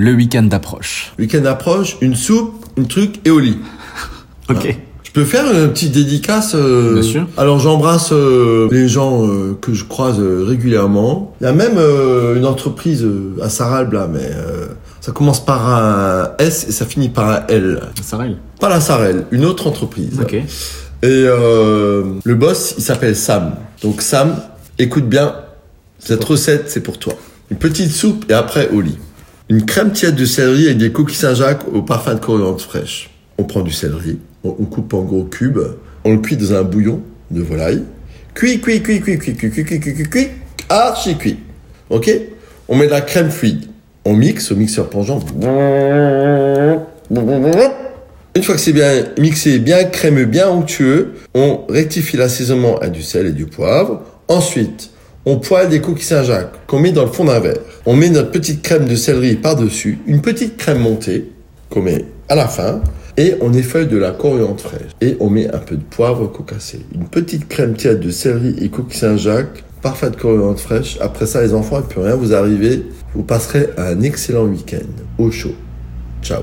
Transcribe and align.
Le 0.00 0.12
week-end 0.12 0.48
approche. 0.52 1.12
Week-end 1.18 1.44
approche, 1.44 1.96
une 2.00 2.14
soupe, 2.14 2.64
un 2.78 2.84
truc 2.84 3.16
et 3.24 3.30
au 3.30 3.40
lit. 3.40 3.58
Ok. 4.48 4.78
Je 5.02 5.10
peux 5.10 5.24
faire 5.24 5.44
une 5.52 5.68
petite 5.72 5.92
dédicace 5.92 6.52
euh, 6.54 6.94
Bien 6.94 7.02
sûr. 7.02 7.26
Alors 7.36 7.58
j'embrasse 7.58 8.12
euh, 8.12 8.66
les 8.70 8.88
gens 8.88 9.26
euh, 9.26 9.58
que 9.60 9.74
je 9.74 9.84
croise 9.84 10.18
régulièrement. 10.20 11.34
Il 11.40 11.44
y 11.44 11.46
a 11.48 11.52
même 11.52 11.78
une 12.34 12.46
entreprise 12.46 13.06
à 13.42 13.50
Saralbe 13.50 13.92
là, 13.92 14.08
mais 14.10 14.30
ça 15.02 15.12
commence 15.12 15.44
par 15.44 15.68
un 15.68 16.30
S 16.38 16.64
et 16.68 16.72
ça 16.72 16.86
finit 16.86 17.10
par 17.10 17.28
un 17.28 17.46
L. 17.48 17.82
Ça 18.00 18.16
règle. 18.16 18.36
Pas 18.58 18.70
la 18.70 18.80
Sarel, 18.80 19.24
une 19.32 19.44
autre 19.44 19.66
entreprise. 19.66 20.18
Ok. 20.22 20.34
Et 20.34 20.44
le 21.02 22.34
boss, 22.34 22.74
il 22.78 22.84
s'appelle 22.84 23.16
Sam. 23.16 23.56
Donc 23.82 24.00
Sam, 24.00 24.36
écoute 24.78 25.08
bien, 25.08 25.34
cette 25.98 26.24
recette, 26.24 26.70
c'est 26.70 26.82
pour 26.82 26.98
toi. 26.98 27.14
Une 27.50 27.58
petite 27.58 27.90
soupe 27.90 28.24
et 28.30 28.34
après 28.34 28.70
au 28.70 28.80
lit. 28.80 28.96
Une 29.50 29.64
crème 29.64 29.92
tiède 29.92 30.14
de 30.14 30.26
céleri 30.26 30.66
avec 30.66 30.76
des 30.76 30.92
coquilles 30.92 31.16
Saint-Jacques 31.16 31.66
au 31.72 31.80
parfum 31.80 32.14
de 32.14 32.20
coriandre 32.20 32.60
fraîche. 32.60 33.08
On 33.38 33.44
prend 33.44 33.62
du 33.62 33.70
céleri, 33.72 34.18
on, 34.44 34.52
coupe 34.52 34.92
en 34.92 35.02
gros 35.02 35.24
cubes, 35.24 35.58
on 36.04 36.12
le 36.12 36.18
cuit 36.18 36.36
dans 36.36 36.52
un 36.52 36.62
bouillon 36.64 37.00
de 37.30 37.40
volaille. 37.40 37.82
Cuit, 38.34 38.60
cuit, 38.60 38.82
cuit, 38.82 39.00
cuit, 39.00 39.18
cuit, 39.18 39.34
cuit, 39.34 39.50
cuit, 39.50 39.64
cuit, 39.64 39.80
cuit, 39.80 39.94
cuit, 39.94 40.10
cuit, 40.10 40.28
archi 40.68 41.16
cuit. 41.16 41.38
Ok 41.88 42.10
On 42.68 42.76
met 42.76 42.84
de 42.86 42.90
la 42.90 43.00
crème 43.00 43.30
fluide. 43.30 43.64
On 44.04 44.12
mixe 44.12 44.52
au 44.52 44.56
mixeur 44.56 44.90
plongeant. 44.90 45.20
Une 48.34 48.42
fois 48.42 48.54
que 48.54 48.60
c'est 48.60 48.74
bien 48.74 49.04
mixé, 49.18 49.58
bien 49.60 49.84
crémeux, 49.84 50.26
bien 50.26 50.50
onctueux, 50.50 51.14
on 51.34 51.60
rectifie 51.70 52.18
l'assaisonnement 52.18 52.78
à 52.80 52.88
du 52.88 53.02
sel 53.02 53.26
et 53.26 53.32
du 53.32 53.46
poivre. 53.46 54.02
Ensuite, 54.28 54.90
on 55.28 55.36
poêle 55.36 55.68
des 55.68 55.82
coquilles 55.82 56.04
Saint-Jacques 56.04 56.66
qu'on 56.66 56.80
met 56.80 56.90
dans 56.90 57.04
le 57.04 57.10
fond 57.10 57.26
d'un 57.26 57.38
verre. 57.38 57.58
On 57.84 57.94
met 57.94 58.08
notre 58.08 58.30
petite 58.30 58.62
crème 58.62 58.86
de 58.86 58.94
céleri 58.94 59.36
par-dessus, 59.36 59.98
une 60.06 60.22
petite 60.22 60.56
crème 60.56 60.78
montée 60.78 61.30
qu'on 61.68 61.82
met 61.82 62.06
à 62.30 62.34
la 62.34 62.48
fin, 62.48 62.80
et 63.18 63.34
on 63.42 63.52
effeuille 63.52 63.88
de 63.88 63.98
la 63.98 64.12
coriandre 64.12 64.60
fraîche. 64.60 64.92
Et 65.02 65.16
on 65.20 65.28
met 65.28 65.52
un 65.52 65.58
peu 65.58 65.76
de 65.76 65.82
poivre 65.82 66.28
concassé. 66.28 66.80
Une 66.94 67.08
petite 67.08 67.46
crème 67.46 67.74
tiède 67.74 68.00
de 68.00 68.10
céleri 68.10 68.56
et 68.62 68.70
coquilles 68.70 68.98
Saint-Jacques, 68.98 69.64
parfaite 69.82 70.16
coriandre 70.16 70.58
fraîche. 70.58 70.96
Après 71.00 71.26
ça, 71.26 71.42
les 71.42 71.52
enfants, 71.52 71.78
ne 71.78 71.82
peut 71.82 72.00
rien 72.00 72.14
vous 72.14 72.32
arriver. 72.32 72.86
Vous 73.14 73.22
passerez 73.22 73.68
un 73.76 74.00
excellent 74.00 74.44
week-end 74.44 74.86
au 75.18 75.30
chaud. 75.30 75.54
Ciao 76.22 76.42